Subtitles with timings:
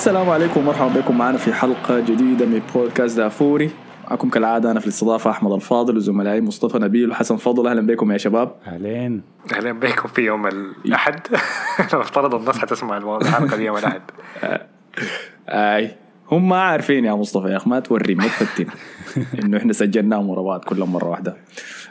[0.00, 3.70] السلام عليكم ومرحبا بكم معنا في حلقة جديدة من بودكاست دافوري.
[4.10, 7.66] معكم كالعادة أنا في الاستضافة أحمد الفاضل وزملائي مصطفى نبيل وحسن فضل.
[7.66, 8.54] أهلا بكم يا شباب.
[8.66, 9.22] أهلين.
[9.52, 11.20] أهلا بكم في يوم الأحد.
[11.94, 14.02] نفترض الناس حتسمع الحلقة دي يوم الأحد.
[15.48, 15.90] آي.
[16.32, 18.66] هم ما عارفين يا مصطفى يا أخي ما توري ما تفتن.
[19.44, 21.36] إنه إحنا سجلناهم ورا بعض كلهم مرة واحدة.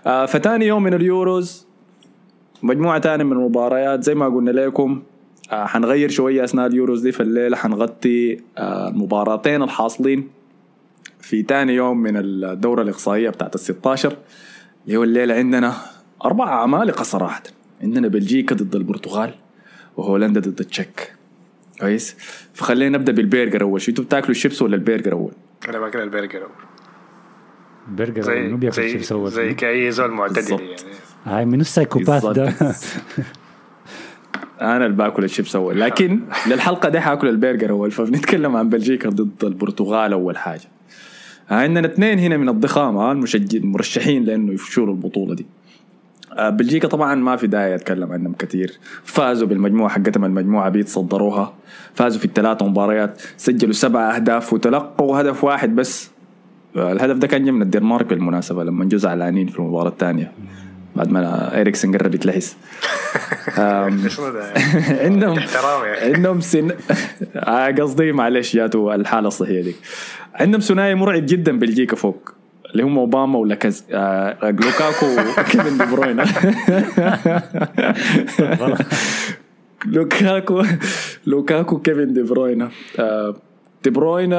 [0.07, 1.67] آه فتاني يوم من اليوروز
[2.63, 4.03] مجموعة تانية من المباريات.
[4.03, 5.02] زي ما قلنا لكم
[5.52, 10.27] حنغير شوية أثناء اليوروز دي فالليلة حنغطي آه المباراتين الحاصلين
[11.22, 14.17] في تاني يوم من الدورة الإقصائية بتاعت ال 16
[14.85, 15.73] اللي هو الليلة عندنا
[16.25, 17.44] أربع عمالقة صراحة
[17.84, 19.34] عندنا بلجيكا ضد البرتغال
[19.98, 21.13] وهولندا ضد التشيك.
[21.80, 22.16] كويس؟
[22.53, 23.81] فخلينا نبدأ بالبرجر أول.
[23.81, 25.31] شو أنتوا بتاكلوا الشيبس ولا البرجر أول؟
[25.69, 26.47] أنا باكل البرجر
[27.88, 30.52] برجر زي بياكل زي شيبس أول زي كأي زول معتدل.
[30.52, 30.75] يعني.
[31.25, 32.53] هاي منو السايكوباث ده.
[34.61, 37.91] أنا اللي باكل الشيبس اول لكن للحلقة دي حاكل البرجر أول.
[37.91, 40.67] فبنتكلم عن بلجيكا ضد البرتغال أول حاجة.
[41.49, 45.45] عندنا اثنين هنا من الضخام ها المشجع المرشحين لأنه يفشلوا البطولة دي.
[46.38, 48.79] آه، بلجيكا طبعا ما في داعي أتكلم عنهم كثير.
[49.03, 51.53] فازوا بالمجموعة حقتهم المجموعة بيتصدروها
[51.94, 56.11] فازوا في الثلاث مباريات سجلوا سبع أهداف وتلقوا هدف واحد بس.
[56.75, 60.31] آه، الهدف ده كان جاي من الدنمارك بالمناسبة لما جو زعلانين في المباراة الثانية.
[61.00, 62.58] بعد ما اريكسن قرب يتلحس.
[65.06, 65.39] عندهم.
[66.14, 66.72] عندهم سن
[67.36, 69.75] آه، قصدي معلش جاته الحالة الصحية دي.
[70.36, 72.30] عندهم ثنائي مرعب جدا بلجيكا فوق
[72.72, 75.06] اللي هم أوباما ولاكاز آه لوكاكو
[75.39, 76.23] وكيفن دي بروين
[79.86, 80.63] لوكاكو
[81.28, 82.69] لوكاكو كيفن دي بروين
[83.00, 83.36] آه
[83.84, 84.34] دي بروين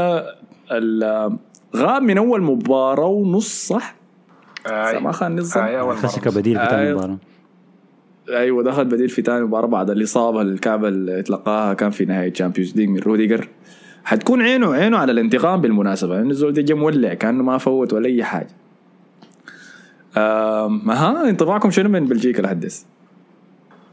[1.76, 3.99] غاب من أول مباراة ونص صح؟
[4.66, 5.00] آي.
[5.00, 5.94] ما خان أول مرة.
[5.94, 6.98] خش كبديل في تاني أيوة.
[7.00, 7.18] مباراة
[8.40, 12.76] أيوه دخل بديل في ثاني مباراة بعد الاصابه الكعبه اللي اتلقاها كان في نهاية Champions
[12.76, 13.48] League من روديجر
[14.04, 18.06] حتكون عينه عينه على الانتقام بالمناسبة لأنه الزول ده جا مولع كأنه ما فوت ولا
[18.06, 18.48] أي حاجة
[20.16, 22.86] آم، ها انطباعكم شنو من بلجيكا لحد هسه؟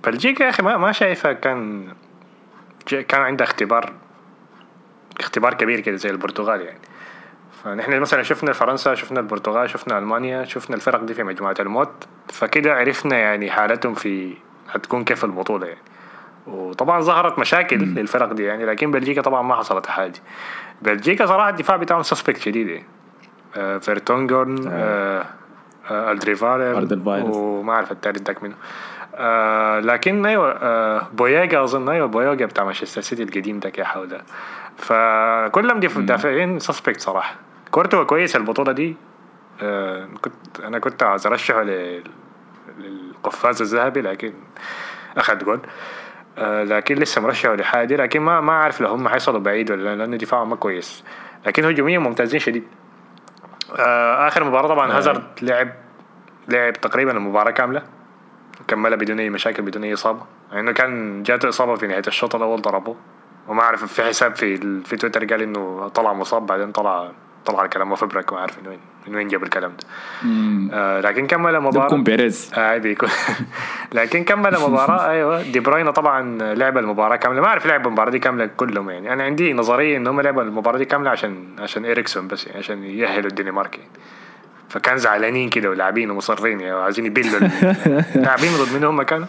[0.05, 1.87] بلجيكا يا أخي ما ما شايفها كان
[2.91, 3.93] ج- كان عندها اختبار
[5.19, 6.79] اختبار كبير كده زي البرتغال يعني
[7.63, 12.73] فنحن مثلا شفنا فرنسا شفنا البرتغال شفنا ألمانيا شفنا الفرق دي في مجموعة الموت فكده
[12.73, 14.33] عرفنا يعني حالتهم في
[14.71, 15.81] هتكون كيف البطولة يعني.
[16.47, 20.13] وطبعا ظهرت مشاكل للفرق دي يعني لكن بلجيكا طبعا ما حصلت حاجة.
[20.81, 22.85] بلجيكا صراحة الدفاع بتاعهم suspect شديد يعني.
[23.57, 25.25] آه فيرتونجورن آه.
[25.91, 26.77] آه ألدرفايلر.
[27.37, 28.55] وما أعرف الثالث داك منه.
[29.15, 34.21] آه لكن أيوه آه بوياتا أظن أيوه بوياتا بتاع مانشستر سيتي القديم داك يا حول
[34.77, 37.46] فكلهم دافعين suspect صراحة.
[37.71, 38.95] كورتوا كويس البطولة دي
[39.61, 42.03] آه كنت أنا كنت عايز أرشحه لل-
[42.77, 44.33] للقفاز الذهبي لكن
[45.17, 45.59] أخذ جول
[46.37, 49.95] آه لكن لسه مرشحه لحاجة لكن ما ما أعرف لو هم حيصلوا بعيد ولا لا
[49.95, 51.03] لأنه دفاعهم ما كويس.
[51.45, 52.63] لكن هجوميا ممتازين شديد.
[53.79, 54.91] آه آخر مباراة طبعا.
[54.97, 55.69] هازارد لعب
[56.47, 57.83] لعب تقريبا المباراة كاملة.
[58.67, 60.21] كملها بدون أي مشاكل بدون أي إصابة.
[60.51, 62.95] لأنه كان جاته إصابة في نهاية الشوط الأول ضربوه.
[63.47, 67.11] وما أعرف في حساب في في تويتر قال إنه طلع مصاب بعدين طلع
[67.47, 69.87] طلع الكلام مفبرك ما أعرف من وين من وين جاب الكلام ده.
[70.73, 72.51] آه لكن كمل ده المباراه بكون بيريز.
[72.57, 73.09] آه بيكون
[73.93, 77.41] لكن كمل المباراة أيوه دي بروين طبعا لعب المباراة كاملة.
[77.41, 79.13] ما أعرف لعب المباراة دي كاملة كلهم يعني.
[79.13, 82.83] أنا عندي نظرية إن هم لعبوا المباراة دي كاملة عشان عشان اريكسون بس يعني عشان
[82.83, 83.89] يأهلوا الدنمارك يعني.
[84.69, 87.39] فكان زعلانين كده ولاعبين ومصرين يعني عايزين يبلوا
[88.15, 89.27] لاعبين ضد مين هم كانوا؟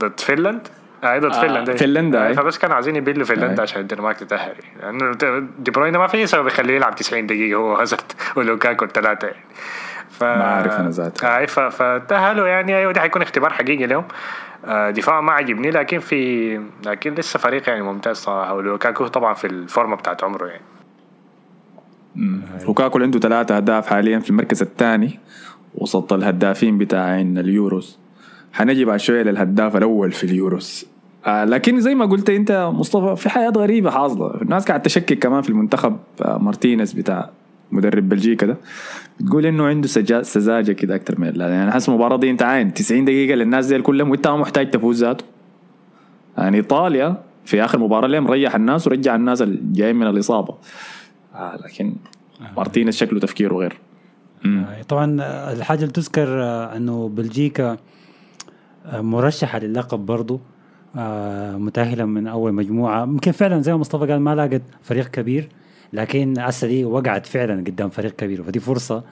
[0.00, 0.68] ضد فنلند؟
[1.04, 1.80] ضد آه، فنلند أيوة.
[1.80, 2.34] فنلندا، آه، أي.
[2.34, 3.62] فبس كانوا عايزين يبلوا فنلندا أي.
[3.62, 4.98] عشان الدنمارك تتأهل يعني.
[4.98, 5.12] لأنه
[5.58, 9.44] دي بروين ما في سبب يخليه يلعب 90 دقيقة هو هازارد ولوكاكو الثلاثة يعني
[10.10, 10.22] ف...
[10.22, 11.38] ما أعرف أنا ذاتها.
[11.38, 11.60] اي ف...
[11.60, 14.04] فتأهلوا يعني أيوه ده حيكون اختبار حقيقي لهم
[14.64, 19.46] آه، دفاع ما عجبني لكن في لكن لسه فريق يعني ممتاز صراحة ولوكاكو طبعا في
[19.46, 20.62] الفورمة بتاعت عمره يعني
[22.66, 25.18] لوكاكو عنده ثلاثة أهداف حاليا في المركز الثاني
[25.74, 27.98] وسط الهدافين بتاعين اليوروز
[28.56, 30.86] حنجي بعد شوية للهداف الأول في اليوروز
[31.26, 34.42] آه لكن زي ما قلت أنت مصطفى في حياة غريبة حاصلة.
[34.42, 37.30] الناس قاعد تشكك كمان في المنتخب آه مارتينيز بتاع
[37.72, 38.56] مدرب بلجيكا ده.
[39.20, 39.88] بتقول إنه عنده
[40.22, 43.82] سذاجة كده أكتر من اللازم يعني حاسس المباراه دي أنت عاين 90 دقيقة للناس دي
[43.82, 45.24] كلهم وإنت ما محتاج تفوز ذاته.
[46.38, 50.54] يعني إيطاليا في آخر مباراة لهم ريح الناس ورجع الناس الجايين من الإصابة.
[51.34, 51.92] آه لكن
[52.56, 53.76] مارتينيز شكله تفكيره غير.
[54.46, 57.76] آه، طبعا آه، الحاجة اللي تذكر آه، إنه بلجيكا
[58.86, 60.40] آه، مرشحة للقب برضو
[60.96, 63.04] آه، متأهلة من أول مجموعة.
[63.04, 65.48] ممكن فعلا زي ما مصطفى قال ما لاقت فريق كبير
[65.92, 68.42] لكن هسه دي وقعت فعلا قدام فريق كبير.
[68.42, 69.04] فدي فرصة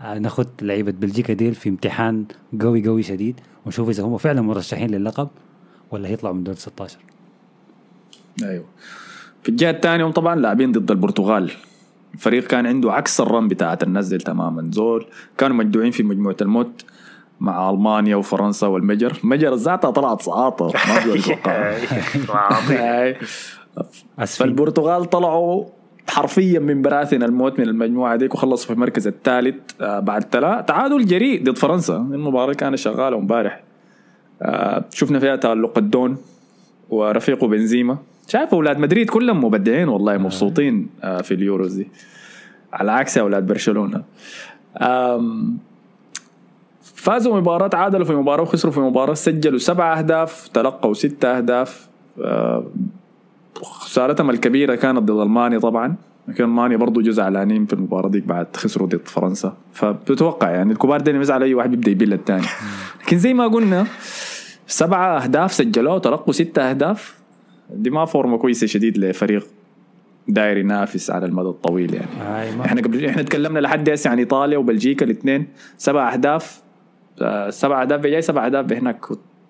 [0.00, 2.24] آه، ناخد لعيبة بلجيكا ديل في امتحان
[2.60, 5.28] قوي قوي شديد ونشوف إذا هم فعلا مرشحين للقب
[5.90, 6.98] ولا هيطلعوا من دور 16
[8.42, 8.64] أيوه.
[9.42, 11.50] في الجهة الثانية هم طبعا لاعبين ضد البرتغال.
[12.14, 14.70] الفريق كان عنده عكس الرن بتاعت النزل تماما.
[14.72, 15.06] زول
[15.38, 16.84] كانوا مجدوعين في مجموعة الموت.
[17.40, 19.18] مع ألمانيا وفرنسا والمجر.
[19.24, 21.78] المجر ذاتها طلعت صعاطه ما بقدر يتوقعها.
[23.02, 23.16] هاي.
[24.26, 25.64] فالبرتغال طلعوا
[26.08, 30.60] حرفيا من براثن الموت من المجموعة ديك وخلصوا في المركز الثالث آه، بعد تلا.
[30.60, 31.96] تعادل جريء ضد فرنسا.
[31.96, 33.62] المباراه كانت شغالة امبارح
[34.42, 36.16] آه، شفنا فيها تألق الدون
[36.90, 37.98] ورفيقه بنزيما.
[38.28, 41.88] شايف أولاد مدريد كلهم مبدعين والله مبسوطين آه، في اليوروز دي
[42.72, 44.02] على عكس أولاد برشلونة.
[47.04, 51.88] فازوا مباراة تعادلوا في مباراة وخسروا في مباراة سجلوا سبع أهداف تلقوا ستة أهداف.
[52.24, 52.64] آه،
[53.62, 55.96] خسارتهم الكبيرة كانت ضد ألمانيا طبعا
[56.28, 59.56] لكن ألمانيا برضو جزء زعلانين في المباراة ديك بعد خسروا ضد فرنسا.
[59.72, 62.46] فبتوقع يعني الكبار دي يزعل أي واحد بيبدأ يبيل الثاني
[63.00, 63.86] لكن زي ما قلنا
[64.66, 67.18] سبعة أهداف سجلوها وتلقوا ستة أهداف.
[67.70, 69.46] دي ما فورمة كويسة شديد لفريق
[70.28, 72.56] داير ينافس على المدى الطويل يعني.
[72.56, 75.46] ما إحنا قبل إحنا تكلمنا لحد هسه عن إيطاليا وبلجيكا الاثنين.
[75.78, 76.63] سبع أهداف آه،
[77.48, 79.06] سبع أهداف بجاي سبع أهداف هناك.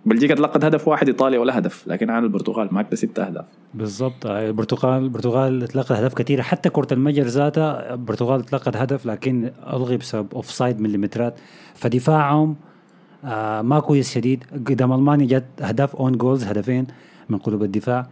[0.06, 3.44] بلجيكا تلقت هدف واحد إيطاليا ولا هدف لكن عن البرتغال ده ست أهداف.
[3.74, 4.26] بالضبط.
[4.26, 6.42] هاي البرتغال البرتغال تلقت اهداف كثيرة.
[6.42, 11.34] حتى كرة المجر ذاتها البرتغال تلقت هدف لكن ألغي بسبب offside مليمترات
[11.74, 12.56] فدفاعهم
[13.24, 14.44] آه ما كويس شديد.
[14.52, 16.86] قدام ألمانيا جت اهداف own goals هدفين
[17.28, 18.06] من قلوب الدفاع.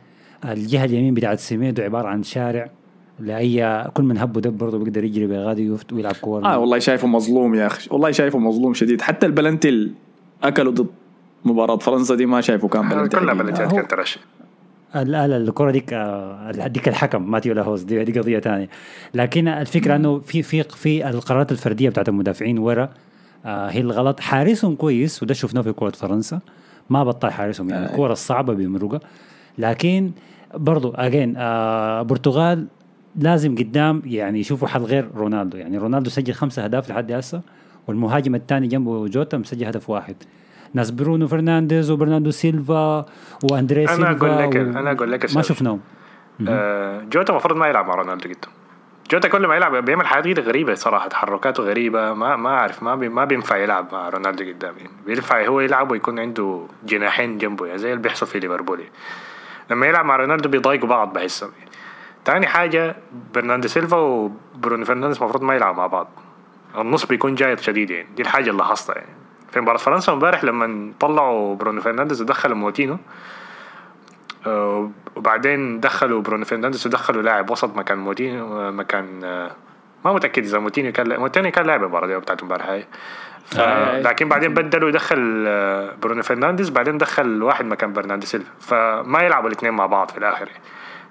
[0.45, 2.71] الجهة اليمين بتاعت سيميدو عبارة عن شارع.
[3.23, 7.55] لاي كل من هب ودب برضه بيقدر يجري بغادي ويلعب كوره آه والله شايفه مظلوم
[7.55, 7.89] يا أخي.
[7.91, 9.01] والله شايفه مظلوم شديد.
[9.01, 9.91] حتى البلنتي اللي
[10.43, 10.87] أكلوا ضد
[11.45, 13.35] مباراة فرنسا دي ما شايفه كان بلنتي كلها.
[13.35, 14.21] بلنتيات كانت ترشي
[14.95, 18.69] لا لا الكرة ديك آه، ديك الحكم ماتيو لاهوز دي, دي قضية ثانية
[19.15, 22.89] لكن الفكرة إنه في في في القرارات الفردية بتاعت المدافعين ورا
[23.47, 26.41] آه هي الغلط حارسهم كويس وده شفناه في كرة فرنسا.
[26.91, 29.01] ما بطال حارسهم يعني الكرة الصعبة بيمرقها.
[29.59, 30.11] لكن
[30.55, 32.67] برضو again آه برتغال
[33.17, 37.41] لازم قدام يعني يشوفوا حل غير رونالدو يعني رونالدو سجل خمسة أهداف لحد هسه
[37.89, 40.17] والمهاجم الثاني جنبه جوتا مسجل هدف واحد
[40.75, 43.07] ناس برونو فرنانديز وبرناردو سيلفا
[43.53, 45.43] واندري سيلفا أقول لك- و- أنا أقول لك ما.
[45.43, 45.81] شفناهم
[46.49, 48.49] آه، جوتا المفروض ما يلعب مع رونالدو جدا
[49.11, 53.09] جوتا كل ما يلعب بيعمل حاجات غريبة صراحة تحركاته غريبة ما ما أعرف ما بي
[53.09, 57.79] ما بينفع يلعب مع رونالدو قدام يعني بينفع هو يلعب ويكون عنده جناحين جنبه يعني
[57.79, 58.81] زي اللي بيحصل في ليفربول.
[59.71, 61.71] لما يلعب مع رونالدو بيضايقوا بعض بحسهم يعني.
[62.25, 62.97] تاني حاجة
[63.35, 66.09] برناردو سيلفا وبرونو فرنانديز المفروض ما يلعبوا مع بعض.
[66.79, 68.09] النص بيكون جايط شديد يعني.
[68.17, 69.15] دي الحاجة اللي لاحظتها يعني.
[69.53, 72.99] في مباراة فرنسا امبارح لما طلعوا برونو فرنانديز ودخلوا موتينو
[74.47, 79.51] آه، وبعدين دخلوا برونو فرنانديز ودخلوا لاعب وسط مكان موتينو آه، مكان آه،
[80.05, 82.87] ما متأكد إذا موتينو كان موتينو كان لاعب المباراة دي بتاعت امبارح هاي.
[83.45, 83.61] ف...
[84.07, 88.51] لكن بعدين بدلوا يدخل آه، برونو فرنانديز بعدين دخل واحد مكان برناردو سيلفا.
[88.61, 90.61] فما يلعبوا الاثنين مع بعض في الآخر يعني.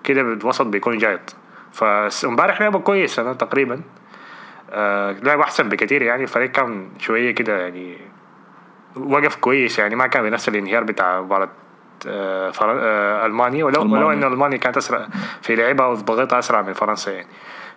[0.04, 1.36] كده الوسط بيكون جايط
[1.72, 3.82] فامبارح لعبوا كويس أنا تقريبا.
[4.72, 6.24] آه أحسن بكثير يعني.
[6.24, 7.98] الفريق كان شوية كده يعني
[8.96, 11.50] وقف كويس يعني ما كان بنفس الانهيار بتاع مباراة
[12.08, 12.80] آه، فر...
[12.80, 13.66] آه، ألمانيا.
[13.66, 14.06] ولو ألمانيا.
[14.06, 15.08] ولو إن ألمانيا كانت أسرع
[15.42, 17.28] في لعبها وضغطها أسرع من فرنسا يعني.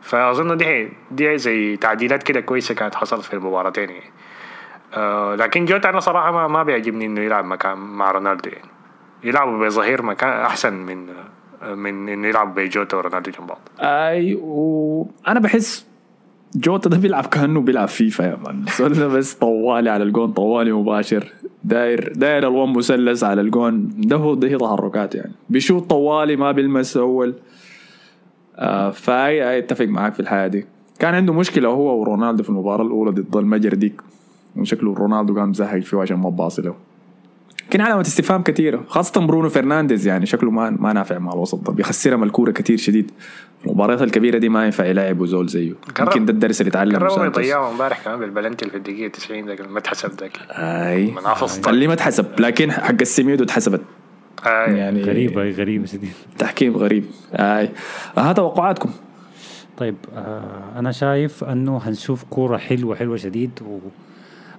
[0.00, 4.10] فأظن دي دي زي تعديلات كده كويسة كانت حصلت في المباراتين يعني.
[4.94, 8.68] آه لكن جوتا أنا صراحة ما, ما بيعجبني إنه يلعب مكان مع رونالدو يعني.
[9.24, 11.14] يلعبوا بظهير مكان أحسن من
[11.74, 13.58] من انه يلعب بجوتا ورونالدو جنب بعض.
[13.80, 15.86] أي وأنا بحس
[16.56, 18.64] جوتا ده بيلعب كأنه بيلعب فيفا يا man.
[19.08, 21.32] بس طوالي على الجون طوالي مباشر.
[21.64, 23.90] داير داير L1 مثلث على الجون.
[23.98, 25.32] ده هو ده هي تحركات يعني.
[25.50, 27.34] بيشوط طوالي ما بيلمس أول.
[28.56, 30.66] آه فأي أتفق معاك في الحتة دي.
[30.98, 34.00] كان عنده مشكلة هو ورونالدو في المباراة الأولى ضد المجر ديك.
[34.56, 36.74] وشكله رونالدو قام زهق فيه عشان ما باصي له
[37.70, 41.72] كان علامة استفهام كثيرة خاصة برونو فرنانديز يعني شكله ما ما نافع مع الوسط ده
[41.72, 43.10] بيخسرهم الكورة كثير شديد.
[43.66, 45.72] المباريات الكبيرة دي ما ينفع يلعب وزول زيه.
[46.00, 47.44] يمكن ده الدرس اللي تعلمه قرروا سانتوس.
[47.44, 51.10] يضيعوا امبارح كمان بالبلنتي في الدقيقة 90 ده ما اتحسب ذاك أي.
[51.10, 53.80] من عفص اللي ما اتحسب لكن حق السيميدو اتحسبت.
[54.46, 57.04] آه يعني غريبه غريبه شديد تحكيم غريب.
[57.34, 57.70] أي.
[58.18, 58.90] ها توقعاتكم.
[59.76, 63.78] طيب آه أنا شايف أنه هنشوف كورة حلوة حلوة شديد و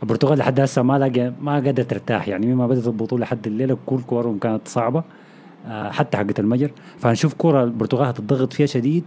[0.04, 2.28] البرتغال لحد هسه ما لاقى ما قادره ترتاح.
[2.28, 5.04] يعني مما بدأت البطولة لحد الليلة كل كورهم كانت صعبة
[5.68, 6.72] آه حتى حقت المجر.
[7.00, 9.04] فهنشوف كورة البرتغال هتضغط فيها شديد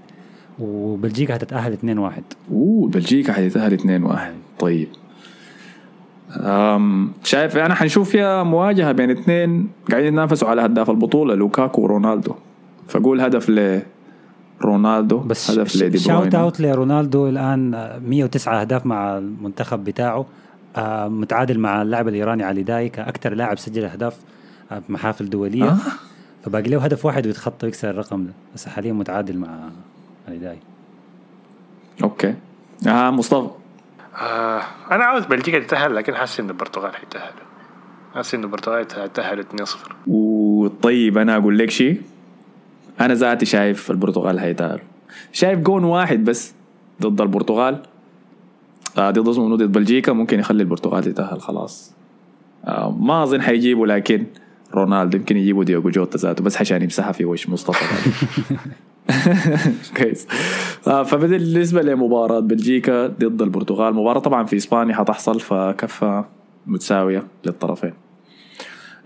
[0.59, 4.89] وبلجيكا هتتأهل 2-1 أوه بلجيكا حيتأهل 2 1 طيب.
[6.37, 12.33] أم شايف أنا حنشوف فيها مواجهة بين اثنين قاعدين يتنافسوا على هداف البطولة لوكاكو ورونالدو.
[12.89, 13.81] فقول هدف ل
[14.63, 20.27] رونالدو بس هدف لدي شاوت بروين اوت لرونالدو الآن آه، 109 أهداف مع المنتخب بتاعه.
[20.77, 24.17] آه متعادل مع اللاعب الإيراني علي داي كأكثر لاعب سجل أهداف
[24.73, 25.65] آه، بمحافل دولية.
[25.71, 25.77] آه؟
[26.45, 28.33] فباقي له هدف واحد ويتخطى ويكسر الرقم ده.
[28.55, 29.59] بس حاليا متعادل مع
[30.29, 30.59] علي دائي
[32.03, 32.35] okay.
[32.87, 33.51] آه مصطفى.
[34.23, 37.33] آه أنا عاوز بلجيكا تتأهل لكن حاسس إن البرتغال حيتاهل
[38.15, 42.03] حاسس إن البرتغال تتاهل 2-0 وطيب أنا أقول لك شيء
[43.01, 44.81] أنا ذاتي شايف البرتغال هيتاهل
[45.33, 46.55] شايف جون واحد بس
[47.03, 47.75] ضد البرتغال.
[47.75, 47.83] آه
[49.01, 51.95] ضد اسمه ضد بلجيكا ممكن يخلي البرتغال تتاهل خلاص.
[52.65, 54.27] آه ما أظن حيجيبوا لكن
[54.75, 57.85] رونالدو يمكن يجيبوا ديوجو جوتا ذاته بس عشان يمسحها في وش مصطفى.
[59.97, 60.27] كويس.
[60.87, 66.25] آه فبالنسبة لمباراة بلجيكا ضد البرتغال مباراة طبعا في إسبانيا حتحصل فكفه
[66.67, 67.93] متساوية للطرفين.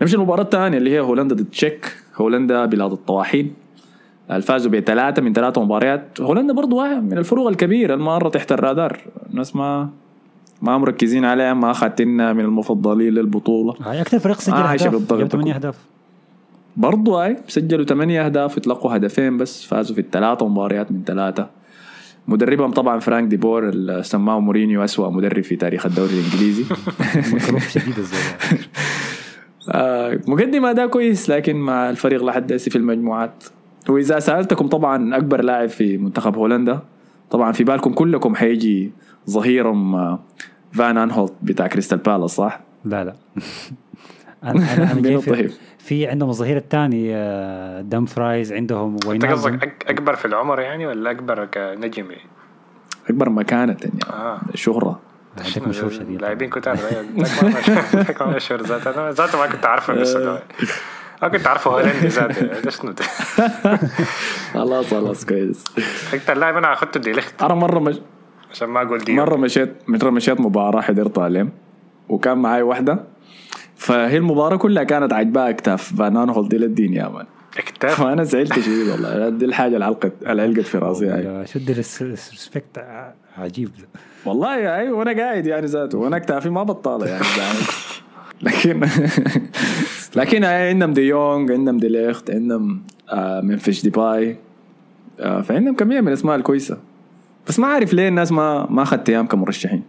[0.02, 1.96] نمشي المباراه الثانية اللي هي هولندا ضد تشيك.
[2.16, 3.54] هولندا بلاد الطواحين.
[4.42, 6.20] فازوا بثلاثة من ثلاثة مباريات.
[6.20, 9.00] هولندا برضو واحد من الفروق الكبيرة المرة تحت الرادار.
[9.32, 9.90] الناس ما
[10.62, 13.74] ما مركزين عليها ما اخذتنا من المفضلين للبطولة.
[13.80, 15.56] هاي أكثر فريق سجل آه، أهداف بالضغط جاب 8 كله.
[15.56, 15.78] أهداف.
[16.76, 21.48] برضو هاي سجلوا ثمانية أهداف تلقوا هدفين بس فازوا في الثلاثة مباريات من ثلاثة.
[22.28, 26.64] مدربهم طبعا فرانك ديبور اللي سماه مورينيو أسوأ مدرب في تاريخ الدوري الإنجليزي.
[27.34, 27.94] مكروه شديد
[29.70, 33.44] آه، مقدم اداء كويس لكن مع الفريق لحد هسه في المجموعات.
[33.88, 36.80] وإذا سألتكم طبعا أكبر لاعب في منتخب هولندا
[37.32, 38.92] طبعا في بالكم كلكم حيجي
[39.30, 40.18] ظهيرهم آه،
[40.72, 43.14] فان انهولت بتاع كريستال بالاس صح؟ لا لا
[44.44, 47.12] أنا أنا جاي في, طيب؟ في عندهم الظهير الثاني
[47.82, 52.30] دمفريز عندهم انت قصدك أك- اكبر في العمر يعني ولا اكبر كنجم يعني؟
[53.08, 55.00] اكبر مكانه يعني آه شهره
[55.38, 56.76] عندك مشهور شديد لاعبين كتار
[59.10, 59.94] ذاته ما كنت عارفه
[61.28, 62.60] كنت عارفه هولندي ذاته
[64.54, 65.64] خلاص خلاص كويس.
[66.14, 67.96] أكثر لاعب أنا أخذته دي ليخت أنا مرة مش
[68.50, 71.50] عشان ما أقول دي مرة مشيت مرة مشيت مباراة حضرتها لهم
[72.08, 73.04] وكان معي واحدة.
[73.76, 75.94] فهي المباراة كلها كانت عجبها أكتاف.
[75.96, 77.26] فان انهولت دي للدين يا مان.
[77.58, 79.28] أكتاف؟ فأنا زعلت شديد والله.
[79.28, 81.46] دي الحاجة اللي علقت اللي علقت في راسي هاي.
[81.46, 82.84] شد الريسبكت
[83.38, 83.68] عجيب.
[83.78, 84.00] ده.
[84.24, 85.98] والله أيوه وأنا قاعد يعني ذاته.
[85.98, 87.24] وأنا أكتافي ما بطالة يعني.
[88.42, 88.86] لكن
[90.16, 94.36] لكن هاي عندهم دي يونغ عندهم دي ليخت عندهم آه منفش ديباي
[95.20, 96.78] آه فعندهم كمية من الأسماء الكويسة.
[97.48, 99.82] بس ما عارف ليه الناس ما ما أخذت أيام كمرشحين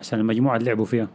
[0.00, 1.08] عشان المجموعة اللي لعبوا فيها.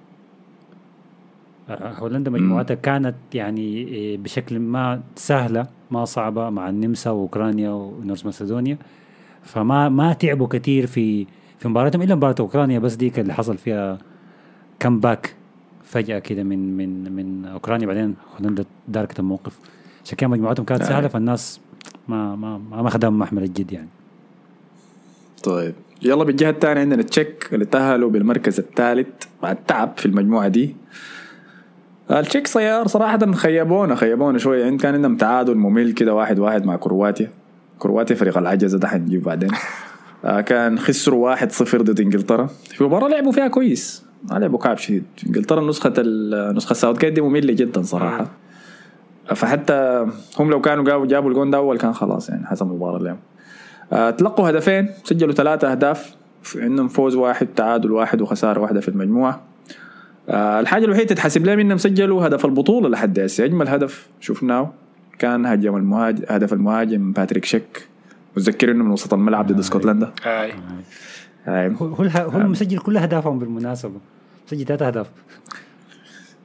[1.69, 8.25] آه، هولندا مجموعتها كانت يعني إيه، بشكل ما سهلة ما صعبة مع النمسا وأوكرانيا ونورث
[8.25, 8.77] ماسدونيا
[9.43, 11.27] فما ما تعبوا كثير في
[11.59, 13.97] في مباراتهم إلا مباراة أوكرانيا بس ديك اللي حصل فيها
[14.79, 15.35] comeback
[15.89, 19.59] فجأة كده من من من أوكرانيا بعدين هولندا تداركت الموقف
[20.05, 20.85] عشان كده مجموعتهم كانت آه.
[20.85, 21.59] سهلة فالناس
[22.07, 23.89] ما ما ما اخذها محمل الجد يعني.
[25.43, 25.73] طيب.
[26.01, 29.07] يلا بالجهة الثانية عندنا تشيك اللي تأهلوا بالمركز الثالث
[29.43, 30.75] بعد تعب في المجموعة دي.
[32.11, 34.65] التشيك صيار صراحة خيبونا خيبونا شوية.
[34.65, 37.31] عند كان عندهم تعادل ممل كده واحد واحد مع كرواتيا.
[37.79, 39.49] كرواتيا فريق العجزة ده حنجيب بعدين.
[40.25, 42.45] آه، كان خسروا واحد صفر ضد إنجلترا.
[42.45, 44.08] في مباراة لعبوا فيها كويس.
[44.31, 45.03] لعبوا كعب شديد.
[45.27, 48.27] إنجلترا نسخة ال- نسخة ساوث جيت دي مملة جدا صراحة.
[49.35, 50.07] فحتى
[50.39, 53.17] هم لو كانوا جابوا جابوا الجون ده أول كان خلاص يعني حسم المباراة لهم
[53.93, 54.89] آه، تلقوا هدفين.
[55.03, 56.15] سجلوا ثلاثة أهداف.
[56.43, 59.41] في- عندهم فوز واحد تعادل واحد وخسارة واحدة في المجموعة.
[60.29, 63.45] آه، الحاجة الوحيدة تتحسب لهم إنهم سجلوا هدف البطولة لحد هسه.
[63.45, 64.71] أجمل هدف شفناه
[65.19, 67.87] كان هجم المهاجم هدف المهاجم باتريك شيك.
[68.37, 70.53] متذكر إنه من وسط الملعب ضد اسكتلندا هاي
[71.47, 73.99] هو هو هو مسجل كل أهدافهم بالمناسبة.
[74.47, 75.07] مسجل ثلاث أهداف.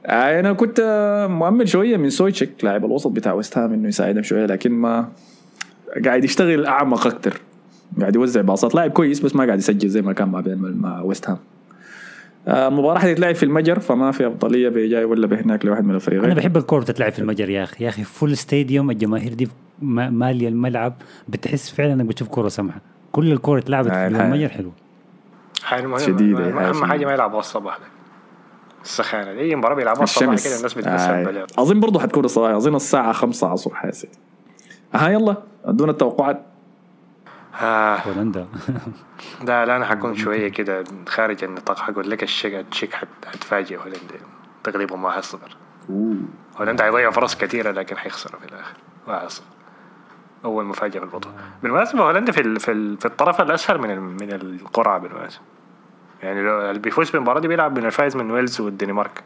[0.05, 4.23] آه، أنا كنت آه، مؤمل شوية من سوتشيك لاعب الوسط بتاع ويست هام إنه يساعدهم
[4.23, 5.09] شوية لكن ما
[6.05, 7.41] قاعد يشتغل أعمق أكثر
[7.99, 8.75] قاعد يوزع باصات.
[8.75, 11.37] لاعب كويس بس ما قاعد يسجل زي ما كان مع مع ويست هام
[12.47, 16.25] آه، المباراة حتتلعب في المجر فما في أفضلية بجاي ولا بهناك لواحد من الفريقين.
[16.25, 17.83] أنا بحب الكورة تتلعب في المجر يا أخي.
[17.83, 19.47] يا أخي full stadium الجماهير دي
[19.81, 20.93] ما- مالية الملعب.
[21.29, 22.81] بتحس فعلا إنك بتشوف كورة سمحة.
[23.11, 24.25] كل الكورة اتلعبت في الحقيقة.
[24.27, 24.71] المجر حلو
[25.97, 26.87] شديدة، ما- هاي أهم شديدة.
[26.87, 27.77] حاجة ما يلعبوا الصباح.
[28.83, 30.47] السخانة دي أي مباراة بيلعبوها الصباح الشمس.
[30.73, 31.23] كده الناس آه.
[31.23, 32.51] بليل أظن برضه حتكون الصباح.
[32.51, 34.07] أظن الساعة 5 عصر حاسس
[34.93, 35.35] ها يلا.
[35.65, 36.41] أدونا التوقعات.
[38.07, 38.47] هولندا.
[39.47, 41.79] لا لا أنا حكون شوية كده خارج النطاق.
[41.79, 43.99] حقول لك الشيك التشيك حت- حتفاجئ هولندا.
[44.63, 45.37] تغلبهم 1-0
[46.57, 48.75] هولندا حيضيعوا فرص كثيرة لكن حيخسروا في الآخر.
[49.07, 49.41] 1-0
[50.45, 51.35] أول مفاجأة في البطولة.
[51.63, 55.41] بالمناسبة هولندا في ال- في ال- في الطرف الأسهل من ال- من القرعة بالمناسبة.
[56.23, 59.23] يعني لو اللي بيفوز بالمباراة دي بيلعب من الفائز من ويلز والدنمارك.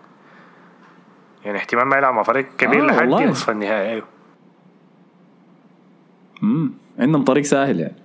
[1.46, 3.08] يعني احتمال ما يلعب مع فريق كبير آه، لحد.
[3.08, 4.06] نصف النهائي أيوه.
[6.44, 7.96] امم عندهم طريق سهل يعني.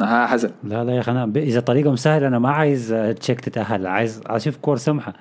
[0.00, 0.50] ها حسن.
[0.64, 3.86] لا لا يا أخي أنا ب- إذا طريقهم سهل أنا ما عايز آه، تشيك تتأهل.
[3.86, 5.12] عايز أشوف كوره سمحة.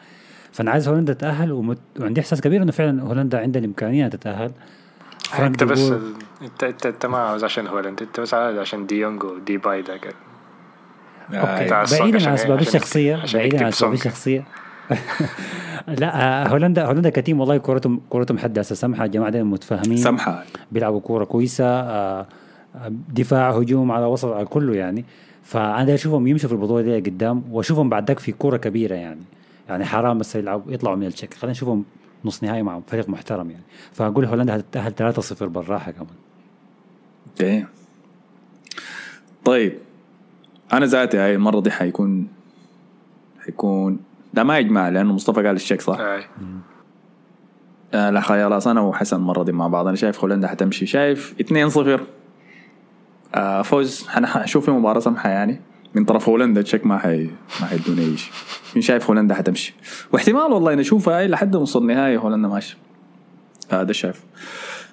[0.51, 1.77] فأنا عايز هولندا تتأهل ومت...
[1.99, 4.51] وعندي إحساس كبير إنه فعلا هولندا عندها الإمكانية تتأهل.
[5.39, 5.91] انت بس
[6.41, 10.13] انت انت انت ما عاوز عشان هولندا انت بس عاوز عشان ديونج وديباي ده كده.
[11.33, 13.93] okay بعيدا عن أسباب الشخصية بعيدا عن أسباب.
[13.93, 14.43] الشخصية.
[15.87, 19.97] لا آه، هولندا هولندا ك team والله كورتهم كورتهم حداثه سمحة الجماعه دول متفاهمين.
[19.97, 20.43] سمحة.
[20.71, 22.27] بيلعبوا كورة كويسة آه،
[22.75, 25.05] آه، دفاع هجوم على وسط على كله يعني.
[25.43, 29.21] فأنا أشوفهم يمشوا في البطولة دي قدام وأشوفهم بعد ذاك في كورة كبيرة يعني.
[29.69, 31.37] يعني حرام بس يلعبوا يطلعوا من الشكل.
[31.37, 31.83] خلينا نشوفهم
[32.25, 33.63] نص نهائي مع فريق محترم يعني.
[33.93, 36.07] فأقول هولندا هتتاهل 3-0 بالراحة كمان.
[37.29, 37.65] أوكي
[39.45, 39.77] طيب.
[40.73, 42.27] أنا ذاتي هاي المرة دي حيكون
[43.45, 43.99] حيكون
[44.33, 45.97] ده ما اجماع لأنه مصطفى قال الشيك صح؟
[47.93, 49.87] آه لا خلاص أنا وحسن المرة دي مع بعض.
[49.87, 50.85] أنا شايف هولندا حتمشي.
[50.85, 51.99] شايف 2-0
[53.35, 54.07] آه فوز.
[54.07, 55.61] حنشوف في مباراة سمحة يعني.
[55.95, 57.29] من طرف هولندا تشيك ما حي
[57.61, 58.33] ما حيدوني أي شيء.
[58.75, 59.73] من شايف هولندا حتمشي؟
[60.11, 62.77] واحتمال والله نشوفها هاي لحد نص النهائي هولندا ماشي.
[63.69, 64.23] هذا شايف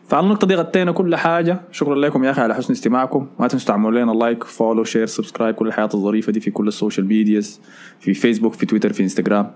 [0.09, 1.61] فعلى النقطة دي غطينا كل حاجة.
[1.73, 3.26] شكرا لكم يا أخي على حسن استماعكم.
[3.38, 6.74] ما تنسوا تعملوا لنا like follow share subscribe كل الحاجات الظريفة دي في كل ال
[6.74, 7.61] social medias
[8.00, 9.50] في فيسبوك في تويتر في انستغرام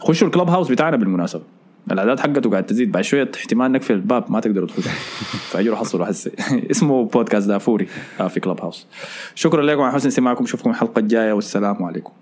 [0.00, 1.42] خشوا ال Clubhouse بتاعنا بالمناسبة.
[1.90, 4.92] الأعداد حقته قاعد تزيد بعد شوية احتمال نقفل الباب ما تقدروا تخشوا
[5.50, 6.30] فاجروا حصلوا حسي
[6.70, 7.88] اسمه بودكاست دافوري
[8.20, 8.86] آه، في كلاب هاوس
[9.34, 11.32] شكرا لكم على حسن استماعكم اشوفكم الحلقة الجاية.
[11.32, 12.12] والسلام عليكم.